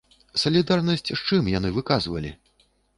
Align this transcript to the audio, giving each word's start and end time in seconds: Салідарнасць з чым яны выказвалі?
Салідарнасць 0.43 1.07
з 1.11 1.19
чым 1.27 1.53
яны 1.57 1.69
выказвалі? 1.79 2.37